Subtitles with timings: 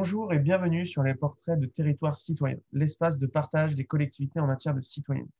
[0.00, 4.46] Bonjour et bienvenue sur les portraits de territoire citoyen, l'espace de partage des collectivités en
[4.46, 5.32] matière de citoyenneté.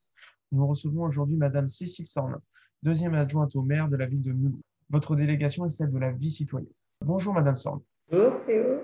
[0.51, 2.41] Nous recevons aujourd'hui Madame Cécile Sornin,
[2.83, 4.61] deuxième adjointe au maire de la ville de Mulhouse.
[4.91, 6.73] Votre délégation est celle de la vie citoyenne.
[7.05, 7.83] Bonjour Madame Sornin.
[8.11, 8.83] Bonjour Théo.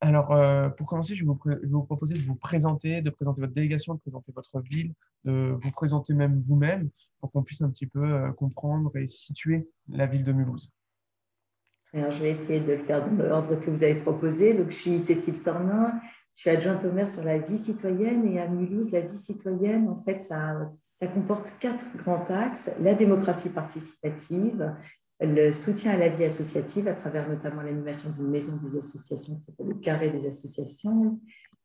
[0.00, 3.92] Alors, euh, pour commencer, je vais, vous proposer de vous présenter, de présenter votre délégation,
[3.92, 4.94] de présenter votre ville,
[5.26, 6.88] de vous présenter même vous-même,
[7.20, 10.70] pour qu'on puisse un petit peu euh, comprendre et situer la ville de Mulhouse.
[11.94, 14.54] Je vais essayer de le faire dans l'ordre que vous avez proposé.
[14.54, 15.92] Donc, je suis Cécile Sornin,
[16.34, 19.88] je suis adjointe au maire sur la vie citoyenne et à Mulhouse, la vie citoyenne,
[19.88, 20.70] en fait, ça,
[21.14, 22.70] comporte quatre grands axes.
[22.80, 24.74] La démocratie participative,
[25.20, 29.42] le soutien à la vie associative à travers notamment l'animation d'une maison des associations qui
[29.42, 31.20] s'appelle le carré des associations,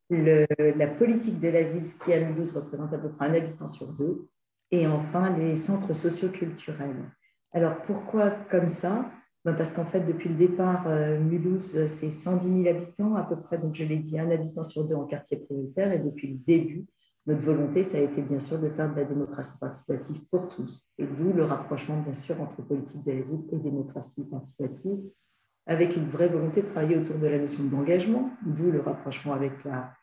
[0.09, 3.67] la politique de la ville, ce qui à Mulhouse représente à peu près un habitant
[3.67, 4.27] sur deux,
[4.71, 7.11] et enfin les centres socioculturels.
[7.53, 9.09] Alors pourquoi comme ça?
[9.55, 13.57] Parce qu'en fait, depuis le départ, euh, Mulhouse, c'est 110 000 habitants à peu près,
[13.57, 16.85] donc je l'ai dit, un habitant sur deux en quartier prioritaire, et depuis le début,
[17.27, 20.89] notre volonté, ça a été bien sûr de faire de la démocratie participative pour tous,
[20.97, 24.99] et d'où le rapprochement bien sûr entre politique de la ville et démocratie participative,
[25.65, 29.63] avec une vraie volonté de travailler autour de la notion d'engagement, d'où le rapprochement avec
[29.65, 29.93] la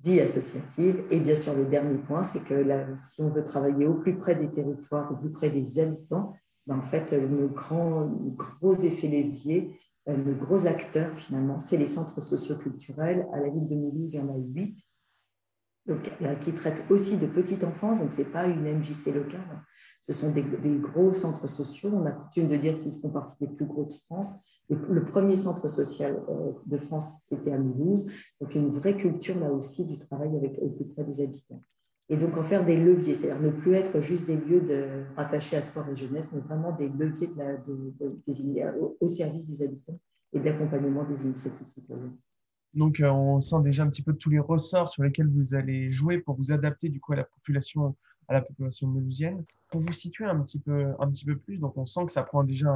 [0.00, 1.04] vie associative.
[1.10, 2.64] Et bien sûr, le dernier point, c'est que
[2.96, 6.34] si on veut travailler au plus près des territoires, au plus près des habitants,
[6.70, 12.20] en fait, nos grands, gros effets leviers, euh, nos gros acteurs finalement, c'est les centres
[12.20, 13.26] socioculturels.
[13.32, 14.78] À la ville de Mulhouse, il y en a huit
[15.86, 19.62] donc, euh, qui traitent aussi de petite enfance, donc ce n'est pas une MJC locale,
[20.00, 20.42] ce sont des,
[20.78, 21.90] gros centres sociaux.
[21.92, 24.34] On a coutume de dire qu'ils font partie des plus gros de France.
[24.68, 28.10] le premier centre social euh, de France, c'était à Mulhouse.
[28.40, 31.62] Donc, une vraie culture là aussi du travail avec, au plus près des habitants.
[32.10, 34.62] Et donc, en faire des leviers, c'est-à-dire ne plus être juste des lieux
[35.16, 37.30] rattachés à sport et jeunesse, mais vraiment des leviers
[39.00, 39.98] au service des habitants
[40.32, 42.16] et d'accompagnement des initiatives citoyennes.
[42.74, 45.90] Donc, euh, on sent déjà un petit peu tous les ressorts sur lesquels vous allez
[45.90, 47.96] jouer pour vous adapter du coup à la population,
[48.28, 48.92] à la population.
[49.70, 52.22] Pour vous situer un petit peu, un petit peu plus, donc on sent que ça
[52.22, 52.68] prend déjà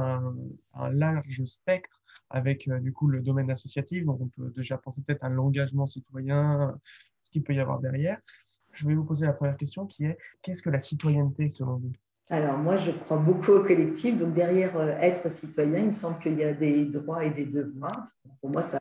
[0.73, 4.05] un, large spectre avec euh, du coup le domaine associatif.
[4.05, 6.79] Donc, on peut déjà penser peut-être à l'engagement citoyen,
[7.25, 8.19] ce qu'il peut y avoir derrière.
[8.79, 11.91] Je vais vous poser la première question qui est qu'est-ce que la citoyenneté selon vous?
[12.29, 14.17] Alors moi, je crois beaucoup au collectif.
[14.17, 17.45] Donc derrière euh, être citoyen, il me semble qu'il y a des droits et des
[17.45, 18.07] devoirs.
[18.39, 18.79] Pour moi, ça,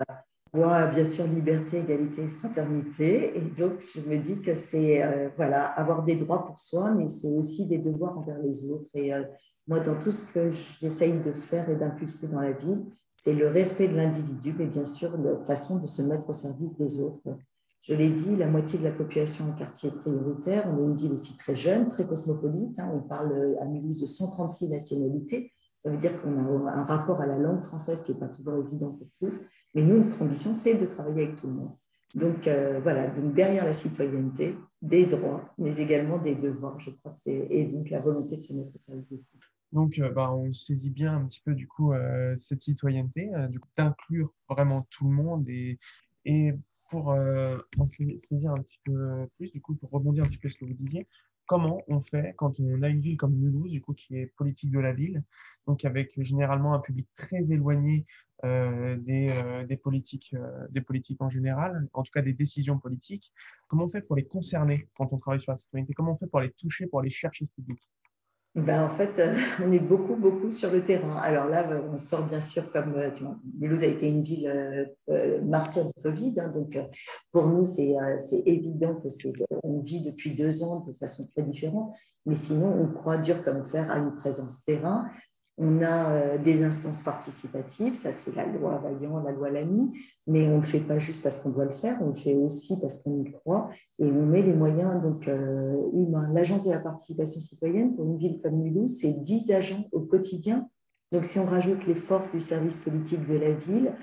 [0.53, 3.36] bien sûr liberté, égalité, fraternité.
[3.36, 7.09] Et donc, je me dis que c'est euh, voilà, avoir des droits pour soi, mais
[7.09, 8.91] c'est aussi des devoirs envers les autres.
[8.94, 9.25] Et euh,
[9.66, 12.76] moi, dans tout ce que j'essaye de faire et d'impulser dans la vie,
[13.16, 16.76] c'est le respect de l'individu, mais bien sûr, la façon de se mettre au service
[16.76, 17.36] des autres.
[17.83, 20.69] Je l'ai dit, la moitié de la population en quartier prioritaire.
[20.69, 22.78] On est une ville aussi très jeune, très cosmopolite.
[22.78, 22.91] Hein.
[22.93, 25.53] On parle euh, à Mulhouse de 136 nationalités.
[25.78, 28.56] Ça veut dire qu'on a un rapport à la langue française qui n'est pas toujours
[28.56, 29.39] évident pour tous.
[29.75, 31.72] Mais nous, notre ambition, c'est de travailler avec tout le monde.
[32.15, 37.12] Donc euh, voilà, donc derrière la citoyenneté, des droits, mais également des devoirs, je crois
[37.12, 39.55] que c'est, et donc la volonté de se mettre au service de tous.
[39.72, 43.60] Donc, euh, bah, on saisit bien un petit peu du coup euh, cette citoyenneté, du
[43.60, 45.78] coup d'inclure vraiment tout le monde et
[46.88, 50.59] pour en saisir un petit peu plus, du coup pour rebondir un petit peu sur
[50.59, 51.06] ce que vous disiez,
[51.49, 54.71] comment on fait quand on a une ville comme Mulhouse, du coup, qui est politique
[54.71, 55.25] de la ville,
[55.66, 58.06] donc avec généralement un public très éloigné
[58.44, 62.78] euh, des, euh, des, politiques, euh, des politiques en général, en tout cas des décisions
[62.78, 63.32] politiques.
[63.66, 65.94] Comment on fait pour les concerner quand on travaille sur la citoyenneté?
[65.94, 67.81] Comment on fait pour les toucher, pour les chercher ce public?
[68.65, 69.21] Ben, en fait,
[69.65, 71.17] on est beaucoup, beaucoup sur le terrain.
[71.17, 72.95] Alors là, on sort bien sûr comme
[73.59, 74.91] Mulhouse a été une ville
[75.45, 76.35] martyre du Covid.
[76.39, 76.79] Hein, donc,
[77.33, 77.95] pour nous, c'est
[78.47, 79.09] évident que
[79.63, 81.95] on vit depuis deux ans de façon très différente.
[82.27, 85.07] Mais sinon, on croit dur comme fer à une présence terrain.
[85.61, 89.91] On a euh, des instances participatives, ça c'est la loi Vaillant, la loi Lamy,
[90.29, 92.37] mais on ne le fait pas juste parce qu'on doit le faire, on le fait
[92.37, 96.31] aussi parce qu'on y croit et on met les moyens donc, euh, humains.
[96.33, 100.69] L'Agence de la participation citoyenne, pour une ville comme Mulhouse, c'est 10 agents au quotidien.
[101.11, 103.95] Donc si on rajoute les forces du service politique de la ville,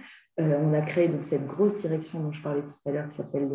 [0.41, 3.15] euh, on a créé donc, cette grosse direction dont je parlais tout à l'heure qui
[3.15, 3.47] s'appelle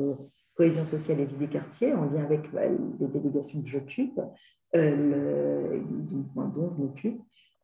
[0.55, 2.63] cohésion sociale et vie des quartiers, en lien avec bah,
[2.99, 4.19] les délégations que j'occupe,
[4.73, 4.81] dont
[6.35, 7.21] je m'occupe.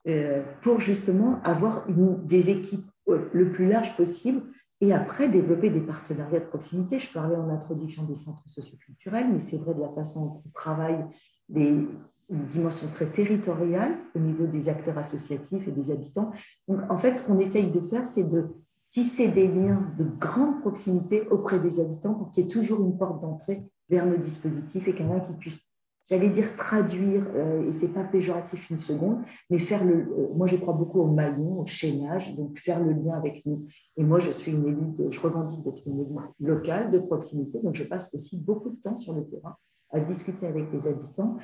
[0.09, 4.41] Euh, pour justement avoir des équipes le plus large possible
[4.81, 6.99] et après développer des partenariats de proximité.
[6.99, 10.51] Je parlais en introduction des centres socioculturels, mais c'est vrai de la façon dont on
[10.51, 11.05] travaille
[11.49, 11.89] des,
[12.31, 16.31] une dimension très territoriale au niveau des acteurs associatifs et des habitants.
[16.69, 18.47] Donc, en fait, ce qu'on essaye de faire, c'est de
[18.89, 22.97] tisser des liens de grande proximité auprès des habitants pour qu'il y ait toujours une
[22.97, 25.67] porte d'entrée vers nos dispositifs et quelqu'un qui puisse
[26.09, 29.95] j'allais dire traduire, euh, et c'est pas péjoratif une seconde, mais faire le.
[29.95, 33.67] Euh, moi, je crois beaucoup au maillon, au chaînage, donc faire le lien avec nous.
[33.97, 37.75] Et moi, je suis une élue, je revendique d'être une élue locale, de proximité, donc
[37.75, 39.57] je passe aussi beaucoup de temps sur le terrain
[39.91, 41.37] à discuter avec les habitants.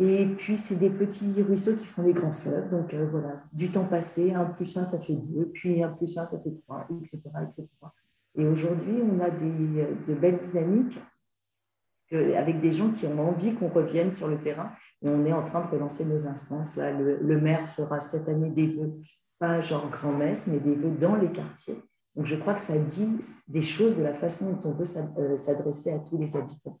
[0.00, 2.70] Et puis, c'est des petits ruisseaux qui font les grands fleuves.
[2.70, 6.16] Donc, euh, voilà, du temps passé, un plus un, ça fait deux, puis un plus
[6.18, 7.30] un, ça fait trois, etc.
[7.42, 7.66] etc.
[8.36, 11.00] Et aujourd'hui, on a des, de belles dynamiques
[12.12, 14.72] avec des gens qui ont envie qu'on revienne sur le terrain.
[15.02, 16.76] Et on est en train de relancer nos instances.
[16.76, 18.94] Là, le, maire fera cette année des vœux,
[19.38, 21.80] pas genre grand-messe, mais des vœux dans les quartiers.
[22.16, 23.10] Donc je crois que ça dit
[23.46, 24.86] des choses de la façon dont on veut
[25.18, 26.80] euh, s'adresser à tous les habitants.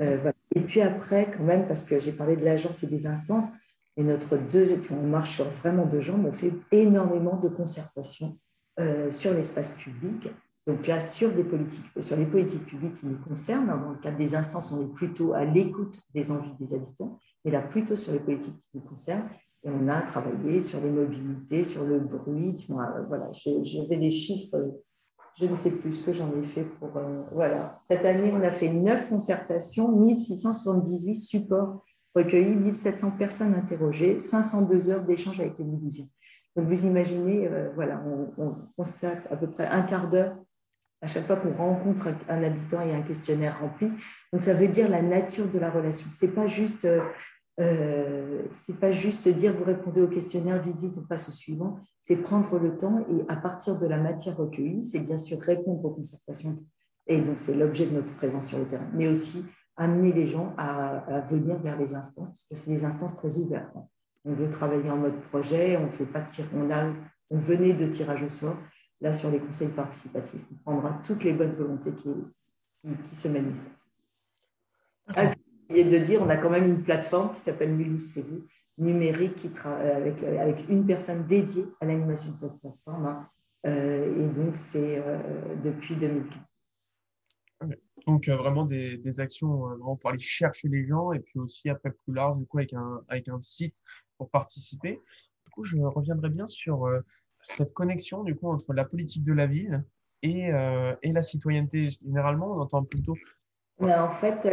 [0.00, 3.46] Euh, et puis après, quand même, parce que j'ai parlé de l'agence et des instances,
[3.96, 8.38] et notre deux, on marche sur vraiment deux jambes, on fait énormément de concertation
[8.78, 10.28] euh, sur l'espace public
[10.68, 14.18] donc là, sur, des politiques, sur les politiques publiques qui nous concernent, dans le cadre
[14.18, 18.12] des instances, on est plutôt à l'écoute des envies des habitants, mais là, plutôt sur
[18.12, 19.30] les politiques qui nous concernent.
[19.64, 22.66] Et on a travaillé sur les mobilités, sur le bruit.
[22.68, 24.78] Voilà, j'avais des chiffres,
[25.40, 26.94] je ne sais plus ce que j'en ai fait pour.
[26.98, 27.80] Euh, voilà.
[27.90, 31.82] Cette année, on a fait neuf concertations, 1678 supports
[32.14, 36.08] recueillis, 1700 personnes interrogées, 502 heures d'échange avec les Mulhousiens.
[36.54, 40.36] Donc vous imaginez, euh, voilà, on, on constate à peu près un quart d'heure
[41.00, 43.90] à chaque fois qu'on rencontre un habitant et un questionnaire rempli.
[44.32, 46.08] Donc ça veut dire la nature de la relation.
[46.10, 47.00] C'est pas juste euh,
[47.60, 51.32] euh c'est pas juste se dire vous répondez au questionnaire vite vite on passe au
[51.32, 51.78] suivant.
[52.00, 55.84] C'est prendre le temps et à partir de la matière recueillie, c'est bien sûr répondre
[55.84, 56.58] aux concertations
[57.06, 59.44] et donc c'est l'objet de notre présence sur le terrain, mais aussi
[59.76, 63.74] amener les gens à, venir vers les instances parce que c'est des instances très ouvertes.
[64.24, 66.26] On veut travailler en mode projet, on fait pas
[67.30, 68.56] on venait de tirage au sort
[69.00, 72.10] là, sur les conseils participatifs, on prendra toutes les bonnes volontés qui,
[73.04, 73.88] qui, se manifestent.
[75.08, 75.32] Ah,
[75.70, 78.18] et de dire, on a quand même une plateforme qui s'appelle Mulhouse
[78.78, 83.06] numérique, qui travaille avec, avec une personne dédiée à l'animation de cette plateforme.
[83.06, 83.28] Hein.
[83.66, 86.38] Euh, et donc, c'est euh, depuis 2015.
[88.06, 91.68] Donc, euh, vraiment des, des actions vraiment pour aller chercher les gens et puis aussi,
[91.68, 93.74] après, plus large, du coup, avec un, avec un site
[94.16, 95.00] pour participer.
[95.44, 96.88] Du coup, je reviendrai bien sur
[97.48, 99.84] cette connexion du coup entre la politique de la ville
[100.22, 103.14] et, euh, et la citoyenneté Généralement, on entend plutôt.
[103.80, 104.44] Mais en fait,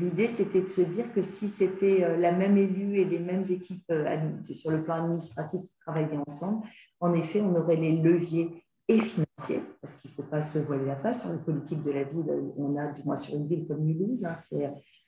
[0.00, 3.44] l'idée, c'était de se dire que si c'était euh, la même élue et les mêmes
[3.48, 4.16] équipes euh,
[4.50, 6.66] sur le plan administratif qui travaillaient ensemble,
[6.98, 10.86] en effet, on aurait les leviers et financiers, parce qu'il ne faut pas se voiler
[10.86, 11.20] la face.
[11.20, 14.24] Sur la politique de la ville, on a, du moins sur une ville comme Mulhouse,
[14.24, 14.34] hein,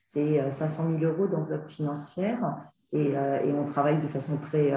[0.04, 2.40] c'est 500 000 euros d'enveloppe financière
[2.92, 4.72] et, et, on travaille de façon très,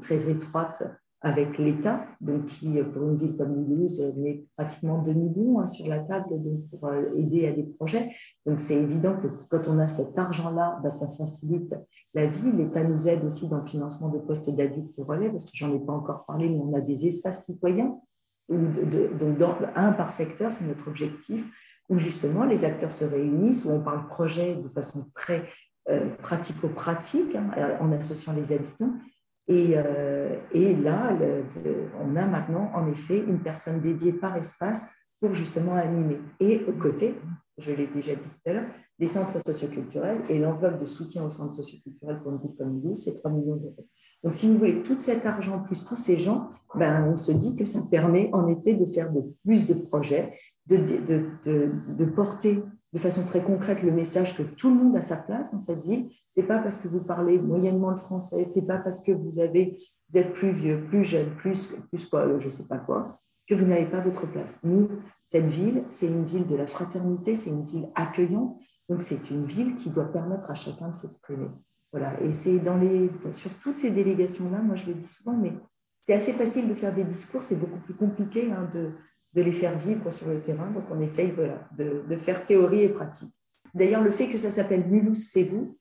[0.00, 0.82] très étroite
[1.22, 5.88] avec l'État, donc qui, pour une ville comme Mulhouse, met pratiquement 2 millions hein, sur
[5.88, 6.28] la table
[6.70, 8.10] pour euh, aider à des projets.
[8.44, 11.74] Donc, c'est évident que quand on a cet argent-là, bah, ça facilite
[12.14, 12.52] la vie.
[12.52, 15.78] L'État nous aide aussi dans le financement de postes d'adultes relais, parce que j'en ai
[15.78, 17.98] pas encore parlé, mais on a des espaces citoyens,
[18.48, 19.38] donc
[19.74, 21.44] un par secteur, c'est notre objectif,
[21.88, 25.48] où justement les acteurs se réunissent, où on parle projet de façon très
[25.88, 28.92] euh, pratico-pratique, hein, en associant les habitants,
[29.48, 31.16] et, euh, et là,
[32.00, 34.86] on a maintenant en effet une personne dédiée par espace
[35.20, 36.18] pour justement animer.
[36.40, 37.14] Et au côté,
[37.58, 38.66] je l'ai déjà dit tout à l'heure,
[38.98, 42.94] des centres socioculturels et l'enveloppe de soutien aux centres socioculturels pour une ville comme nous,
[42.94, 43.86] c'est 3 millions d'euros.
[44.24, 47.54] Donc, si vous voulez, tout cet argent plus tous ces gens, ben, on se dit
[47.54, 50.34] que ça permet en effet de faire de plus de projets,
[50.66, 52.62] de, de, de porter
[52.96, 55.84] de façon très concrète le message que tout le monde a sa place dans cette
[55.84, 56.08] ville.
[56.30, 59.78] C'est pas parce que vous parlez moyennement le français, c'est pas parce que vous avez
[60.08, 63.66] vous êtes plus vieux, plus jeune, plus plus quoi, je sais pas quoi, que vous
[63.66, 64.58] n'avez pas votre place.
[64.62, 64.88] Nous,
[65.26, 68.56] cette ville, c'est une ville de la fraternité, c'est une ville accueillante,
[68.88, 71.50] donc c'est une ville qui doit permettre à chacun de s'exprimer.
[71.92, 75.36] Voilà, et c'est dans les sur toutes ces délégations là, moi je le dis souvent,
[75.36, 75.52] mais
[76.00, 78.92] c'est assez facile de faire des discours, c'est beaucoup plus compliqué hein, de
[79.36, 80.70] de les faire vivre sur le terrain.
[80.70, 83.34] Donc, on essaye voilà, de, faire théorie et pratique.
[83.74, 85.78] D'ailleurs, le fait que ça s'appelle Mulhouse, c'est vous,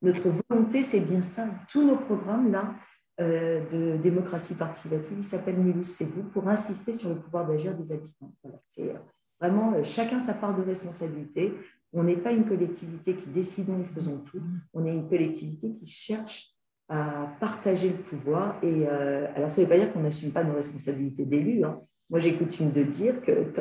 [0.00, 1.46] notre volonté, c'est bien ça.
[1.68, 2.74] Tous nos programmes là
[3.20, 7.76] euh, de démocratie participative, ils s'appellent Mulhouse, c'est vous, pour insister sur le pouvoir d'agir
[7.76, 8.32] des habitants.
[8.66, 8.98] c'est euh,
[9.38, 11.52] vraiment euh, chacun sa part de responsabilité.
[11.92, 14.40] On n'est pas une collectivité qui décidons et faisons tout.
[14.72, 16.54] On est une collectivité qui cherche
[16.88, 18.58] à partager le pouvoir.
[18.62, 21.62] Et alors, ça ne veut pas dire qu'on n'assume pas nos responsabilités d'élus.
[21.64, 21.80] Hein.
[22.10, 23.52] Moi, j'ai coutume de dire que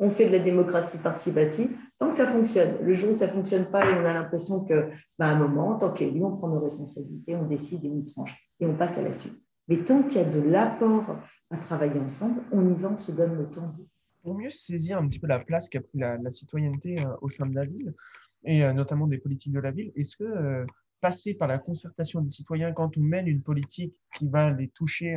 [0.00, 2.82] on fait de la démocratie participative tant que ça fonctionne.
[2.82, 5.38] Le jour où ça ne fonctionne pas et on a l'impression que, bah, à un
[5.38, 8.74] moment, en tant qu'élu, on prend nos responsabilités, on décide et on tranche et on
[8.74, 9.38] passe à la suite.
[9.68, 11.18] Mais tant qu'il y a de l'apport
[11.50, 13.76] à travailler ensemble, on y va, on se donne le temps
[14.22, 17.44] Pour mieux saisir un petit peu la place qu'a pris la, citoyenneté euh, au sein
[17.46, 17.92] de la ville,
[18.44, 19.92] et notamment des politiques de la ville.
[19.96, 20.64] Est-ce que
[21.02, 25.14] passer par la concertation des citoyens quand on mène une politique qui va les toucher,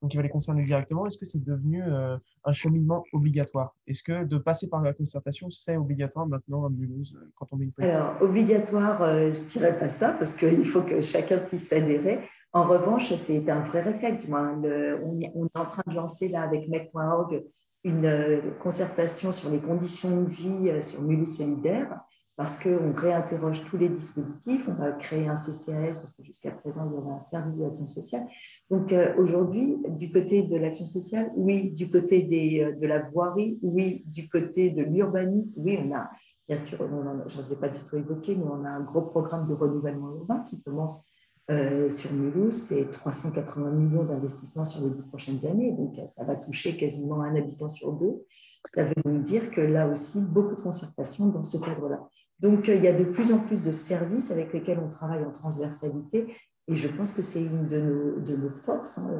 [0.00, 3.74] donc qui va les concerner directement, est-ce que c'est devenu un cheminement obligatoire?
[3.86, 7.64] Est-ce que de passer par la concertation, c'est obligatoire maintenant à Mulhouse quand on met
[7.64, 7.96] une politique?
[7.96, 12.20] Alors, obligatoire, je ne dirais pas ça, parce qu'il faut que chacun puisse adhérer.
[12.52, 14.26] En revanche, c'est un vrai réflexe.
[14.30, 17.44] on, est en train de lancer là avec mec.org
[17.84, 22.00] une euh, concertation sur les conditions de vie euh, sur Mulhouse solidaire
[22.38, 24.68] parce qu'on réinterroge tous les dispositifs.
[24.68, 27.64] On va créer un CCAS parce que jusqu'à présent, il y avait un service de
[27.64, 28.28] l'action sociale.
[28.70, 33.58] Donc euh, aujourd'hui, du côté de l'action sociale, oui, du côté des, de la voirie,
[33.62, 36.08] oui, du côté de l'urbanisme, oui, on a,
[36.46, 39.44] bien sûr, je ne l'ai pas du tout évoqué, mais on a un gros programme
[39.44, 41.06] de renouvellement urbain qui commence
[41.50, 45.72] euh, sur Mulhouse, c'est 380 millions d'investissements sur les dix prochaines années.
[45.72, 48.22] Donc, ça va toucher quasiment un habitant sur deux.
[48.70, 52.06] Ça veut donc dire que là aussi, beaucoup de concertation dans ce cadre-là.
[52.40, 55.32] Donc, il y a de plus en plus de services avec lesquels on travaille en
[55.32, 56.34] transversalité.
[56.68, 58.98] Et je pense que c'est une de nos, de nos forces.
[58.98, 59.10] Hein,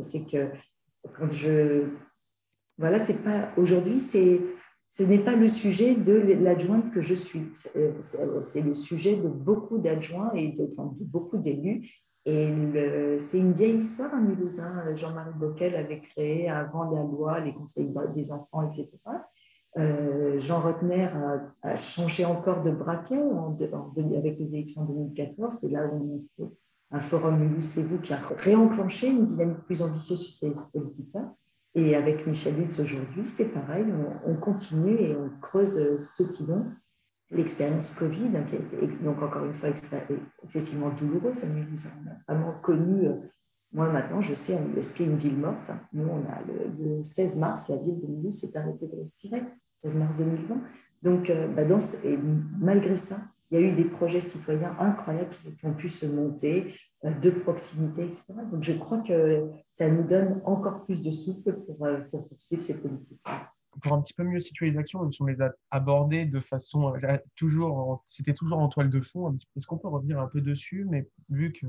[0.00, 0.50] c'est que
[1.16, 1.84] quand je.
[2.78, 3.50] Voilà, c'est pas.
[3.56, 4.40] Aujourd'hui, c'est
[4.90, 6.12] ce n'est pas le sujet de
[6.42, 10.68] l'adjointe que je suis, c'est le sujet de beaucoup d'adjoints et de,
[11.04, 11.88] beaucoup d'élus.
[12.26, 12.48] Et
[13.18, 14.58] c'est une vieille histoire à Mulhouse.
[14.58, 14.92] Hein.
[14.96, 18.90] Jean-Marie Bocquel avait créé avant la loi les conseils des enfants, etc.
[19.78, 21.08] Euh, Jean Rotner
[21.62, 23.20] a, changé encore de braquet
[24.16, 25.54] avec les élections de 2014.
[25.60, 26.50] C'est là où on fait
[26.90, 31.34] un forum Mulhouse, c'est vous qui a réenclenché une dynamique plus ambitieuse sur ces politiques-là.
[31.74, 33.86] Et avec Michel Lutz aujourd'hui, c'est pareil,
[34.26, 36.66] on, continue et on creuse ce sillon.
[37.30, 39.68] L'expérience Covid, hein, qui a été donc encore une fois
[40.42, 43.14] excessivement douloureuse, nous a vraiment connu, euh,
[43.72, 45.70] moi maintenant je sais ce qu'est une ville morte.
[45.92, 49.42] Nous, on a le, 16 mars, la ville de Mulhouse s'est arrêtée de respirer,
[49.76, 50.60] 16 mars 2020.
[51.02, 51.62] Donc, euh, bah,
[52.04, 52.18] et
[52.58, 56.74] malgré ça, il y a eu des projets citoyens incroyables qui, ont pu se monter,
[57.04, 58.34] euh, de proximité, etc.
[58.50, 62.62] Donc, je crois que ça nous donne encore plus de souffle pour, euh, pour poursuivre
[62.62, 63.20] ces politiques.
[63.82, 66.40] Pour un petit peu mieux situer les actions, même si on les a abordées de
[66.40, 69.36] façon euh, toujours, c'était toujours en toile de fond.
[69.56, 70.86] Est-ce qu'on peut revenir un peu dessus?
[70.88, 71.66] Mais vu que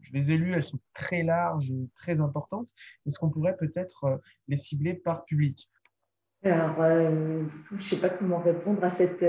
[0.00, 2.70] je les ai lues, elles sont très larges et très importantes.
[3.06, 5.70] Est-ce qu'on pourrait peut-être les cibler par public?
[6.44, 9.20] Alors, je ne sais pas comment répondre à cette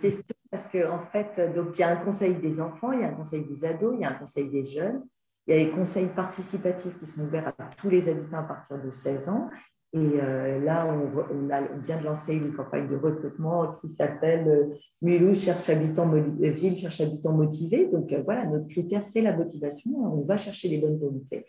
[0.00, 3.02] question parce qu'en en fait, donc, il y a un conseil des enfants, il y
[3.02, 5.02] a un conseil des ados, il y a un conseil des jeunes,
[5.46, 8.80] il y a les conseils participatifs qui sont ouverts à tous les habitants à partir
[8.80, 9.50] de 16 ans.
[9.94, 14.74] Et euh, là, on, a, vient de lancer une campagne de recrutement qui s'appelle euh,
[15.00, 17.86] Mulhouse cherche habitants, euh, ville cherche habitants motivés.
[17.86, 19.92] Donc voilà, notre critère, c'est la motivation.
[19.92, 21.46] On va chercher les bonnes volontés,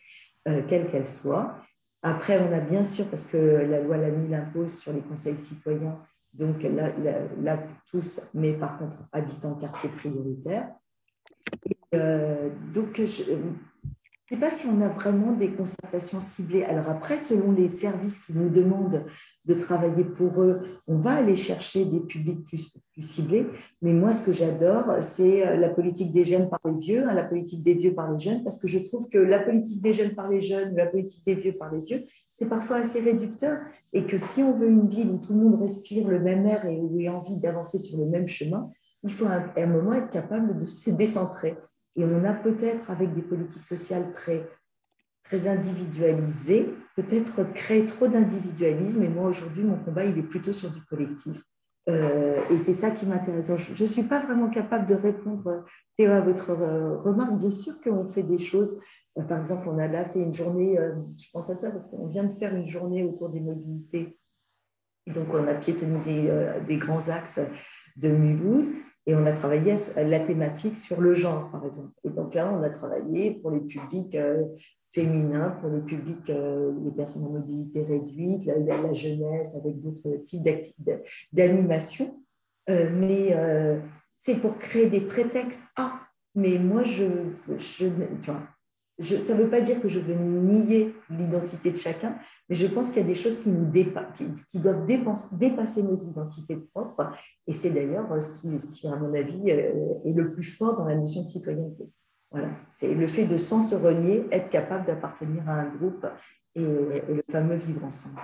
[0.67, 1.55] quelles qu'elles soient.
[2.03, 5.97] Après, on a bien sûr, parce que la loi Lamy l'impose sur les conseils citoyens,
[6.35, 6.61] donc
[7.41, 10.69] là, tous, mais par contre habitants quartier prioritaire.
[11.95, 13.23] Euh, donc, je
[14.31, 16.63] ne sais pas si on a vraiment des concertations ciblées.
[16.63, 19.05] Alors après, selon les services qui nous demandent
[19.45, 20.61] de travailler pour eux.
[20.87, 23.45] On va aller chercher des publics plus, ciblés.
[23.81, 27.13] Mais moi, ce que j'adore, c'est euh, la politique des jeunes par les vieux, hein,
[27.13, 29.93] la politique des vieux par les jeunes, parce que je trouve que la politique des
[29.93, 32.03] jeunes par les jeunes ou la politique des vieux par les vieux,
[32.33, 33.59] c'est parfois assez réducteur.
[33.93, 36.65] Et que si on veut une ville où tout le monde respire le même air
[36.65, 38.71] et où il a envie d'avancer sur le même chemin,
[39.03, 41.55] il faut à un moment être capable de se décentrer.
[41.95, 44.47] Et on a peut-être, avec des politiques sociales très
[45.25, 49.03] très individualisé, peut-être créer trop d'individualisme.
[49.03, 51.41] Et moi, aujourd'hui, mon combat, il est plutôt sur du collectif.
[51.89, 53.51] Euh, et c'est ça qui m'intéresse.
[53.57, 55.65] Je ne suis pas vraiment capable de répondre,
[55.97, 57.37] Théo, à votre euh, remarque.
[57.37, 58.79] Bien sûr qu'on fait des choses.
[59.17, 60.77] Euh, par exemple, on a là fait une journée,
[61.17, 64.17] je pense à ça parce qu'on vient de faire une journée autour des mobilités.
[65.07, 66.29] donc, on a piétonnisé
[66.67, 67.39] des grands axes
[67.95, 68.69] de Mulhouse.
[69.07, 71.91] Et on a travaillé la thématique sur le genre, par exemple.
[72.03, 74.43] Et donc là, on a travaillé pour les publics euh,
[74.91, 80.43] féminins, pour les publics, euh, les personnes en mobilité réduite, la, jeunesse, avec d'autres types
[81.31, 82.19] d'animation.
[82.69, 83.35] Euh, mais
[84.15, 85.63] c'est pour créer des prétextes.
[85.75, 85.99] Ah,
[86.33, 87.05] mais moi, je,
[87.57, 87.85] je
[88.21, 88.41] tu vois,
[88.99, 92.89] ça ne veut pas dire que je veux nier l'identité de chacun, mais je pense
[92.89, 93.49] qu'il y a des choses qui,
[94.59, 97.11] doivent dépasser nos identités propres.
[97.45, 100.77] Et c'est d'ailleurs ce qui, ce qui, à mon avis, euh, est le plus fort
[100.77, 101.89] dans la notion de citoyenneté.
[102.31, 102.49] Voilà.
[102.71, 106.05] C'est le fait de, sans se renier, être capable d'appartenir à un groupe
[106.55, 108.21] et, le fameux vivre ensemble.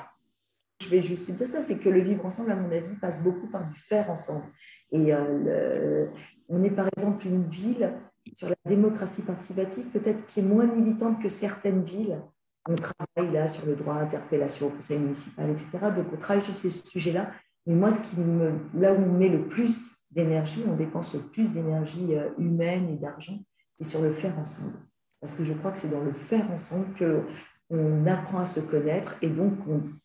[0.82, 3.48] Je vais juste dire ça, c'est que le vivre ensemble, à mon avis, passe beaucoup
[3.48, 4.46] par du faire ensemble.
[4.92, 6.08] Et euh,
[6.50, 7.94] on est par exemple une ville
[8.34, 12.22] sur la démocratie participative, peut-être qui est moins militante que certaines villes.
[12.70, 15.70] On travaille là sur le droit à interpellation au conseil municipal, etc.
[15.96, 17.32] Donc on travaille sur ces sujets-là.
[17.66, 21.22] Mais moi, ce qui me, là où on met le plus d'énergie, on dépense le
[21.22, 23.40] plus d'énergie humaine et d'argent,
[23.72, 24.78] c'est sur le faire ensemble.
[25.20, 29.16] Parce que je crois que c'est dans le faire ensemble qu'on apprend à se connaître
[29.22, 29.54] et donc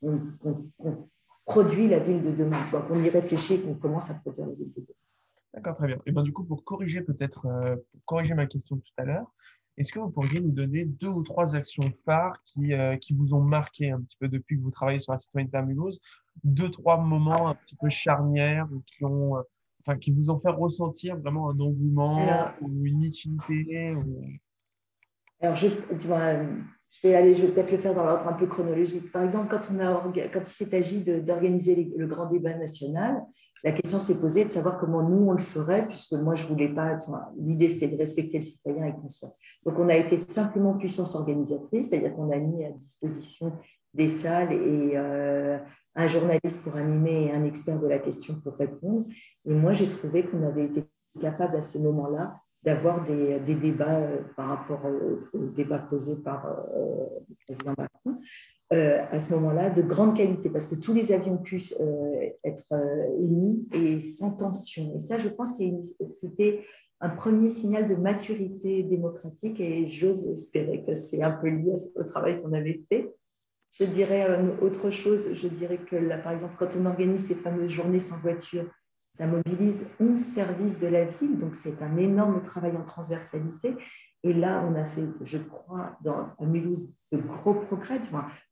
[0.03, 1.09] on,
[1.47, 4.73] produit la ville de demain, qu'on y réfléchit et qu'on commence à produire la ville
[4.77, 4.96] de demain.
[5.57, 5.99] D'accord, très bien.
[6.05, 9.35] Et ben, du coup, pour corriger peut-être, euh, corriger ma question tout à l'heure,
[9.79, 13.33] est-ce que vous pourriez nous donner deux ou trois actions phares qui, euh, qui vous
[13.33, 15.99] ont marqué un petit peu depuis que vous travaillez sur la citoyenneté à Mulhouse
[16.45, 19.43] Deux, trois moments un petit peu charnières qui, ont, euh,
[19.81, 23.95] enfin, qui vous ont fait ressentir vraiment un engouement ou une utilité
[25.41, 29.11] Alors, je, je vais aller, je vais peut-être le faire dans l'ordre un peu chronologique.
[29.11, 33.23] Par exemple, quand, on a, quand il s'est agi d'organiser le grand débat national,
[33.67, 36.69] la question s'est posée de savoir comment nous on le ferait, puisque moi je voulais
[36.69, 36.97] pas.
[37.37, 39.35] L'idée c'était de respecter le citoyen et qu'on soit.
[39.65, 43.53] Donc on a été simplement puissance organisatrice, c'est-à-dire qu'on a mis à disposition
[43.93, 45.59] des salles et euh,
[45.97, 49.07] un journaliste pour animer et un expert de la question pour répondre.
[49.45, 50.85] Et moi j'ai trouvé qu'on avait été
[51.21, 57.05] capable à ces moments-là d'avoir des, débats euh, par rapport aux, débats posés par euh,
[57.29, 58.21] le président Macron,
[58.73, 61.79] euh, à ce moment-là de grande qualité, parce que tous les avions puissent
[62.45, 62.73] être
[63.21, 64.93] émis et sans tension.
[64.95, 65.65] Et ça, je pense que
[66.07, 66.65] c'était
[67.01, 72.05] un premier signal de maturité démocratique et j'ose espérer que c'est un peu lié au
[72.05, 73.15] travail qu'on avait fait.
[73.73, 74.27] Je dirais
[74.63, 78.19] autre chose, je dirais que là, par exemple, quand on organise ces fameuses journées sans
[78.19, 78.65] voiture,
[79.13, 83.75] ça mobilise 11 services de la ville, donc c'est un énorme travail en transversalité.
[84.23, 88.01] Et là, on a fait, je crois, dans, à Mulhouse, de gros progrès.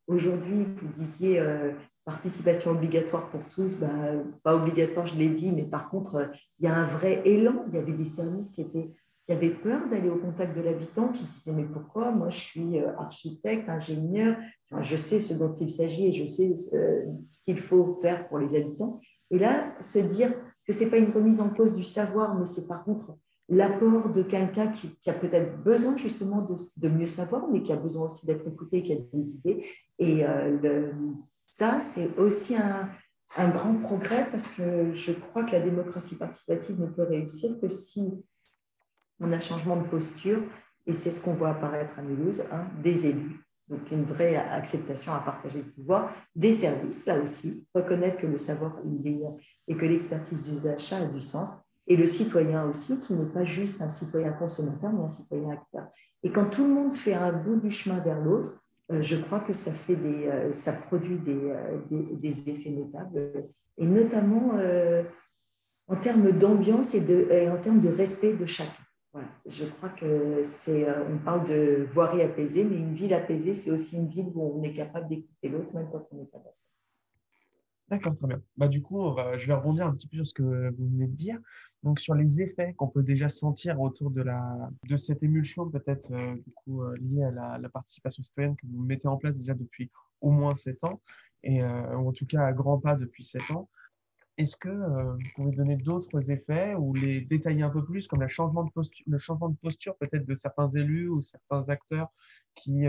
[0.06, 1.72] Aujourd'hui, vous disiez euh,
[2.04, 6.26] participation obligatoire pour tous, ben, pas obligatoire, je l'ai dit, mais par contre, euh,
[6.58, 7.64] il y a un vrai élan.
[7.68, 8.92] Il y avait des services qui, étaient,
[9.24, 12.12] qui avaient peur d'aller au contact de l'habitant, qui se disaient, mais pourquoi?
[12.12, 14.36] Moi, je suis euh, architecte, ingénieur,
[14.80, 18.54] je sais ce dont il s'agit et je sais ce qu'il faut faire pour les
[18.54, 19.00] habitants.
[19.30, 20.32] Et là, se dire,
[20.66, 23.16] que ce n'est pas une remise en cause du savoir, mais c'est par contre
[23.48, 26.46] l'apport de quelqu'un qui, a peut-être besoin justement
[26.76, 29.66] de, mieux savoir, mais qui a besoin aussi d'être écouté, qui a des idées.
[29.98, 30.92] Et euh,
[31.46, 32.90] ça, c'est aussi un,
[33.50, 38.12] grand progrès parce que je crois que la démocratie participative ne peut réussir que si
[39.20, 40.42] on a changement de posture,
[40.86, 43.44] et c'est ce qu'on voit apparaître à Mulhouse, hein, des élus.
[43.68, 48.36] Donc une vraie acceptation à partager le pouvoir, des services, là aussi, reconnaître que le
[48.36, 49.20] savoir, il est
[49.68, 51.50] et que l'expertise du achat a du sens.
[51.86, 55.86] Et le citoyen aussi, qui n'est pas juste un citoyen consommateur, mais un citoyen acteur.
[56.22, 58.58] Et quand tout le monde fait un bout du chemin vers l'autre,
[58.92, 63.32] euh, je crois que ça, fait des, euh, ça produit euh, des, des, effets notables,
[63.78, 64.52] et notamment
[65.88, 68.70] en termes d'ambiance et, et en termes de respect de chacun.
[69.46, 73.96] Je crois que c'est, on parle de voirie apaisée, mais une ville apaisée, c'est aussi
[73.96, 76.63] une ville où on est capable d'écouter l'autre, même quand on n'est pas d'accord.
[77.88, 78.42] D'accord, très bien.
[78.56, 81.16] Bah, du coup, je vais rebondir un petit peu sur ce que vous venez de
[81.16, 81.38] dire.
[81.84, 86.10] Donc, sur les effets qu'on peut déjà sentir autour de, la, de cette émulsion, peut-être
[86.12, 89.52] euh, du coup, euh, liée à la, participation citoyenne que vous mettez en place déjà
[89.52, 89.90] depuis
[90.22, 91.02] au moins sept ans,
[91.42, 93.68] et, euh, ou en tout cas à grands pas depuis sept ans.
[94.38, 98.28] Est-ce que vous pouvez donner d'autres effets ou les détailler un peu plus, comme le
[98.28, 102.08] changement de posture, le changement de posture peut-être de certains élus ou certains acteurs
[102.56, 102.84] qui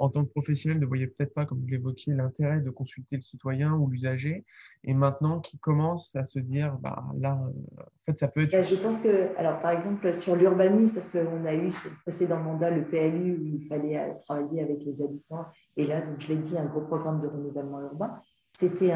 [0.00, 3.22] en tant que professionnel, ne voyait peut-être pas, comme vous l'évoquiez, l'intérêt de consulter le
[3.22, 4.46] citoyen ou l'usager,
[4.82, 8.52] et maintenant qui commence à se dire, bah, là, euh, en fait, ça peut être...
[8.52, 12.40] Bah, je pense que, alors par exemple, sur l'urbanisme, parce qu'on a eu ce précédent
[12.40, 15.44] mandat, le PLU, où il fallait euh, travailler avec les habitants,
[15.76, 18.18] et là, donc, je l'ai dit, un gros programme de renouvellement urbain,
[18.52, 18.94] c'était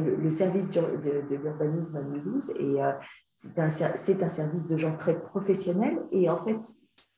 [0.00, 2.92] le, service de, l'urbanisme à Mulhouse, et euh,
[3.32, 6.58] c'est un, un service de gens très professionnels, et en fait,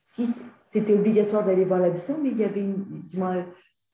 [0.03, 0.27] si
[0.73, 3.45] c'était obligatoire d'aller voir l'habitant, mais il y avait une, du moins,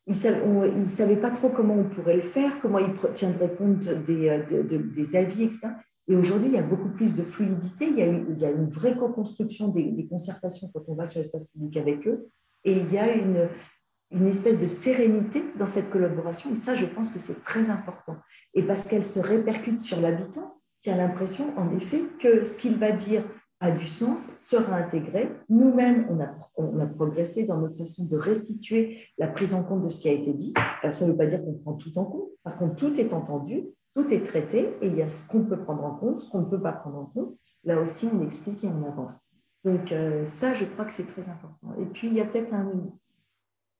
[0.06, 4.28] il ne savait pas trop comment on pourrait le faire, comment il tiendrait compte des,
[4.28, 5.70] euh, des avis, etc.
[6.06, 8.50] Et aujourd'hui, il y a beaucoup plus de fluidité, il y a, il y a
[8.50, 12.24] une vraie co-construction des, concertations quand on va sur l'espace public avec eux,
[12.64, 13.48] et il y a une,
[14.12, 18.18] une espèce de sérénité dans cette collaboration, et ça, je pense que c'est très important.
[18.54, 22.76] Et parce qu'elle se répercute sur l'habitant, qui a l'impression, en effet, que ce qu'il
[22.76, 23.24] va dire
[23.60, 25.30] a du sens, sera intégré.
[25.48, 26.06] Nous-mêmes,
[26.56, 30.08] on a, progressé dans notre façon de restituer la prise en compte de ce qui
[30.08, 30.54] a été dit.
[30.82, 32.28] Alors, ça ne veut pas dire qu'on prend tout en compte.
[32.44, 35.58] Par contre, tout est entendu, tout est traité, et il y a ce qu'on peut
[35.58, 37.36] prendre en compte, ce qu'on ne peut pas prendre en compte.
[37.64, 39.18] Là aussi, on explique et on avance.
[39.64, 41.74] Donc, euh, ça, je crois que c'est très important.
[41.80, 42.54] Et puis, il y a peut-être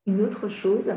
[0.07, 0.91] une autre chose.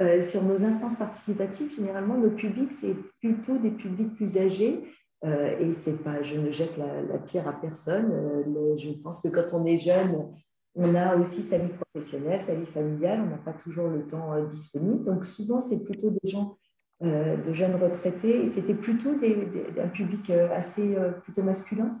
[0.00, 4.82] Euh, sur nos instances participatives, généralement, nos publics, c'est plutôt des publics plus âgés
[5.24, 8.10] euh, et c'est pas, je ne jette la, pierre à personne.
[8.12, 10.28] Euh, je pense que quand on est jeune,
[10.74, 14.32] on a aussi sa vie professionnelle, sa vie familiale, on n'a pas toujours le temps
[14.34, 15.04] euh, disponible.
[15.04, 16.58] Donc souvent, c'est plutôt des gens
[17.02, 18.44] de jeunes retraités.
[18.44, 22.00] Et c'était plutôt un public assez plutôt masculin.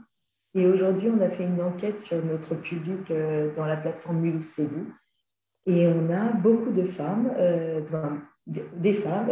[0.54, 3.12] Et aujourd'hui, on a fait une enquête sur notre public
[3.54, 4.70] dans la plateforme Mulhouse C'est
[5.66, 7.30] Et on a beaucoup de femmes,
[8.46, 9.28] des femmes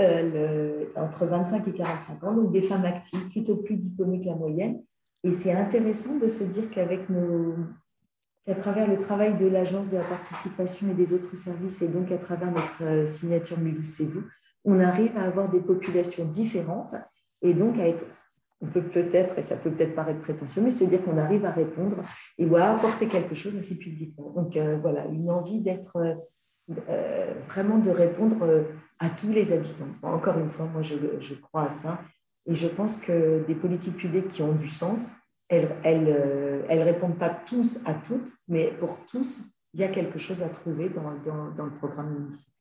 [0.96, 4.82] entre 25 et 45 ans, donc des femmes actives, plutôt plus diplômées que la moyenne.
[5.24, 7.54] Et c'est intéressant de se dire qu'avec nos,
[8.44, 12.10] qu'à travers le travail de l'Agence de la participation et des autres services, et donc
[12.10, 14.24] à travers notre euh, signature Mulhouse C'est vous,
[14.64, 16.94] on arrive à avoir des populations différentes
[17.40, 18.04] et donc à être,
[18.62, 21.50] on peut peut-être, et ça peut peut-être paraître prétentieux, mais se dire qu'on arrive à
[21.50, 21.96] répondre
[22.38, 24.14] et ou à apporter quelque chose à ces publics.
[24.16, 25.98] Donc euh, voilà, une envie d'être
[26.88, 28.64] euh, vraiment de répondre
[29.00, 29.88] à tous les habitants.
[30.02, 32.00] Encore une fois, moi je, crois à ça
[32.46, 35.10] et je pense que des politiques publiques qui ont du sens,
[35.48, 40.42] elles euh, répondent pas tous à toutes, mais pour tous, il y a quelque chose
[40.42, 42.54] à trouver dans, le programme municipal.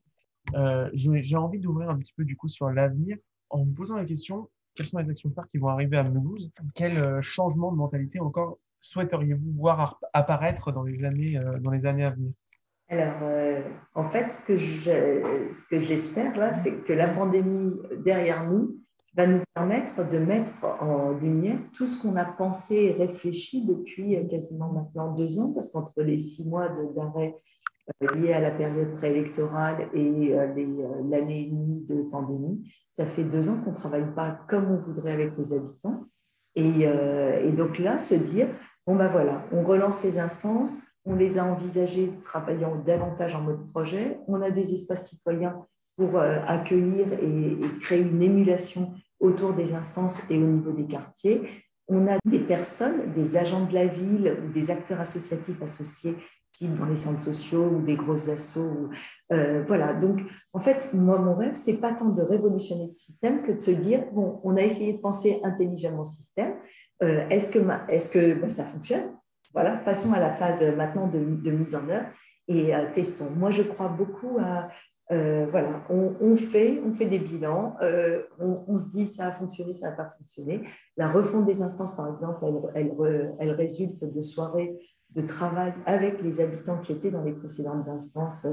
[0.56, 3.18] Euh, j'ai envie d'ouvrir un petit peu du coup sur l'avenir
[3.50, 4.50] en vous posant la question
[4.82, 6.52] quelles sont les actions phares qui vont arriver à Mulhouse?
[6.74, 12.04] Quel euh, changement de mentalité encore souhaiteriez-vous voir apparaître dans les années, dans les années
[12.04, 12.32] à venir?
[12.89, 13.13] Alors,
[13.94, 18.82] en fait, ce que j'espère là, c'est que la pandémie derrière nous,
[19.15, 24.28] va nous permettre de mettre en lumière tout ce qu'on a pensé et réfléchi depuis
[24.30, 27.36] quasiment maintenant deux ans, parce qu'entre les six mois d'arrêt
[28.04, 33.06] euh, liés à la période préélectorale et euh, euh, l'année et demie de pandémie, ça
[33.06, 36.06] fait deux ans qu'on ne travaille pas comme on voudrait avec les habitants.
[36.56, 38.50] Et, et, donc là, se dire,
[38.86, 43.72] bon ben voilà, on relance les instances, on les a envisagées travaillant davantage en mode
[43.72, 45.66] projet, on a des espaces citoyens
[45.98, 51.42] pour euh, accueillir et, créer une émulation autour des instances et au niveau des quartiers.
[51.88, 56.16] On a des personnes, des agents de la ville ou des acteurs associatifs associés
[56.62, 58.90] dans les centres sociaux ou des grosses assos.
[59.32, 60.22] Euh, voilà, donc
[60.54, 63.72] en fait, moi, mon rêve, c'est pas tant de révolutionner le système que de se
[63.72, 66.56] dire, bon, on a essayé de penser intelligemment le système,
[67.04, 67.60] euh, est-ce que,
[67.90, 69.16] est que bah, ça fonctionne?
[69.54, 71.20] Voilà, passons à la phase maintenant de,
[71.52, 72.08] mise en œuvre
[72.48, 73.30] et testons.
[73.36, 74.70] Moi, je crois beaucoup à,
[75.12, 79.74] euh, voilà, on, fait, on fait des bilans, euh, on, se dit ça a fonctionné,
[79.74, 80.64] ça n'a pas fonctionné.
[80.96, 82.94] La refonte des instances, par exemple, elle,
[83.40, 84.74] elle, résulte de soirées
[85.12, 88.47] de travail avec les habitants qui étaient dans les précédentes instances,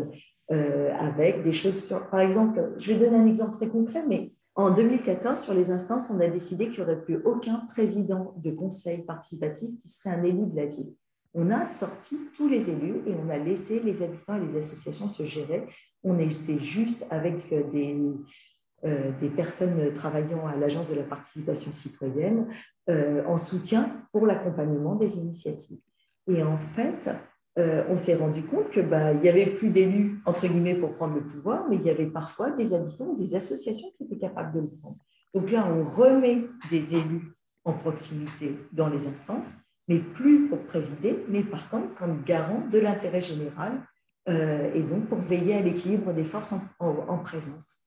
[0.51, 4.33] euh, avec des choses sur, par exemple, je vais donner un exemple très concret, mais
[4.55, 8.51] en 2014, sur les instances, on a décidé qu'il n'y aurait plus aucun président de
[8.51, 10.93] conseil participatif qui serait un élu de la ville.
[11.35, 15.09] On a sorti tous les élus et on a laissé les habitants et les associations
[15.09, 15.69] se gérer
[16.05, 17.97] on était juste avec euh, des,
[18.85, 22.49] euh, personnes travaillant à l'Agence de la participation citoyenne
[22.89, 25.79] euh, en soutien pour l'accompagnement des initiatives.
[26.29, 27.11] Et en fait,
[27.57, 31.15] on s'est rendu compte que bah, il y avait plus d'élus entre guillemets pour prendre
[31.15, 34.61] le pouvoir, mais il y avait parfois des habitants, des associations qui étaient capables de
[34.61, 34.99] le prendre.
[35.35, 37.33] Donc là, on remet des élus
[37.65, 39.49] en proximité dans les instances,
[39.89, 43.83] mais plus pour présider, mais par contre comme garant de l'intérêt général
[44.29, 47.79] euh, et donc pour veiller à l'équilibre des forces en, présence.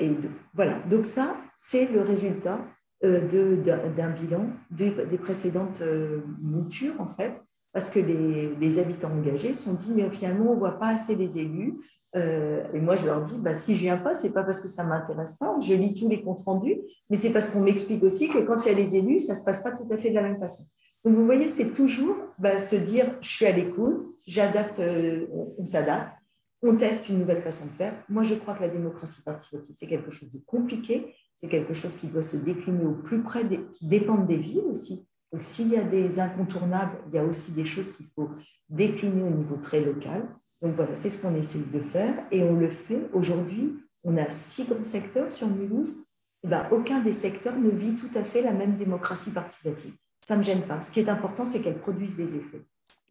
[0.00, 0.10] Et
[0.54, 2.58] voilà, donc ça, c'est le résultat
[3.04, 3.20] euh,
[3.58, 7.42] d'un bilan des précédentes euh, moutures, en fait,
[7.76, 11.38] parce que les, habitants engagés sont dit, mais finalement, on ne voit pas assez les
[11.38, 11.74] élus.
[12.14, 14.66] et moi, je leur dis, bah, si je viens pas, ce n'est pas parce que
[14.66, 18.02] ça ne m'intéresse pas, je lis tous les comptes rendus, mais c'est parce qu'on m'explique
[18.02, 19.98] aussi que quand il y a les élus, ça ne se passe pas tout à
[19.98, 20.64] fait de la même façon.
[21.04, 25.26] Donc, vous voyez, c'est toujours bah, se dire, je suis à l'écoute, j'adapte, euh,
[25.58, 26.16] on, s'adapte,
[26.62, 27.92] on teste une nouvelle façon de faire.
[28.08, 31.94] Moi, je crois que la démocratie participative, c'est quelque chose de compliqué, c'est quelque chose
[31.94, 35.06] qui doit se décliner au plus près, qui dépendent des villes aussi.
[35.32, 38.30] Donc, s'il y a des incontournables, il y a aussi des choses qu'il faut
[38.68, 40.26] décliner au niveau très local.
[40.62, 43.08] Donc, voilà, c'est ce qu'on essaie de faire et on le fait.
[43.12, 46.04] Aujourd'hui, on a six grands secteurs sur Mulhouse.
[46.44, 49.94] Eh ben, aucun des secteurs ne vit tout à fait la même démocratie participative
[50.26, 50.82] ça ne me gêne pas.
[50.82, 52.62] Ce qui est important, c'est qu'elles produisent des effets.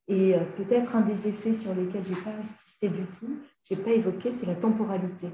[0.07, 3.73] Et euh, peut-être un des effets sur lesquels je n'ai pas insisté du tout, je
[3.73, 5.27] n'ai pas évoqué, c'est la temporalité.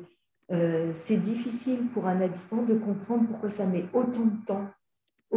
[0.52, 4.70] Euh, c'est difficile pour un habitant de comprendre pourquoi ça met autant de temps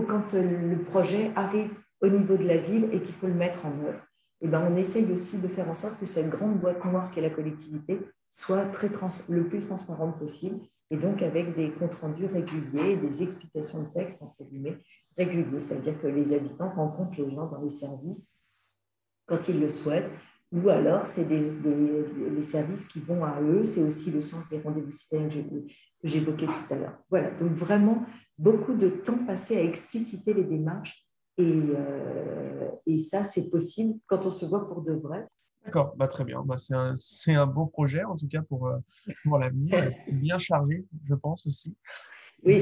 [0.03, 3.65] quand euh, le projet arrive au niveau de la ville et qu'il faut le mettre
[3.67, 4.01] en œuvre.
[4.41, 7.21] Et ben, on essaye aussi de faire en sorte que cette grande boîte noire qu'est
[7.21, 8.91] la collectivité soit très
[9.29, 10.59] le plus transparente possible
[10.91, 14.79] et donc avec des comptes rendus réguliers, des explications de texte, entre guillemets,
[15.17, 18.33] régulier, c'est-à-dire que les habitants rencontrent les gens dans les services
[19.27, 20.11] quand ils le souhaitent,
[20.53, 21.51] ou alors c'est des,
[22.31, 25.39] les services qui vont à eux, c'est aussi le sens des rendez-vous citoyens que
[26.03, 26.99] j'évoquais tout à l'heure.
[27.09, 28.05] Voilà, donc vraiment
[28.39, 34.27] beaucoup de temps passé à expliciter les démarches et, euh, et ça c'est possible quand
[34.27, 35.27] on se voit pour de vrai.
[35.65, 36.43] D'accord, bah, très bien.
[36.45, 36.95] Bah, c'est un,
[37.29, 38.71] un, beau projet, en tout cas, pour,
[39.25, 39.71] pour l'avenir.
[40.05, 41.75] C'est bien chargé, je pense aussi.
[42.45, 42.61] Oui,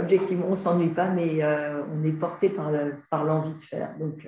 [0.00, 3.98] objectivement, on ne s'ennuie pas, mais on est porté par l'envie de faire.
[3.98, 4.26] Donc,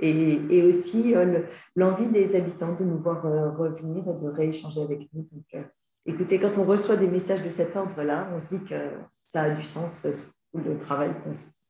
[0.00, 1.42] et, aussi euh,
[1.76, 5.28] l'envie des habitants de nous voir euh, revenir et de rééchanger avec nous.
[5.32, 5.62] Donc, euh,
[6.06, 8.90] écoutez, quand on reçoit des messages de cet ordre-là, on se dit que
[9.26, 10.06] ça a du sens
[10.52, 11.12] le travail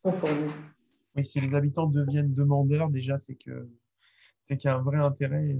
[0.03, 0.53] qu'on fournit.
[1.17, 3.69] Oui, si les habitants deviennent demandeurs, déjà, c'est que
[4.41, 5.59] c'est qu'il y a un vrai intérêt et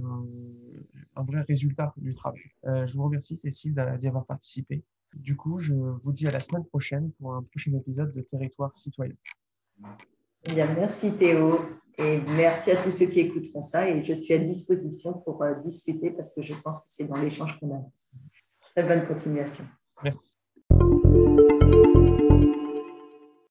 [1.15, 2.43] un, vrai résultat du travail.
[2.63, 4.83] je vous remercie, Cécile, d'y avoir participé.
[5.15, 8.75] Du coup, je vous dis à la semaine prochaine pour un prochain épisode de Territoire
[8.75, 9.15] citoyen.
[10.43, 11.59] Bien, merci Théo.
[11.97, 13.89] Et merci à tous ceux qui écouteront ça.
[13.89, 17.19] Et je suis à disposition pour euh, discuter parce que je pense que c'est dans
[17.19, 17.81] l'échange qu'on a.
[18.75, 19.63] Bonne continuation.
[20.03, 20.35] Merci.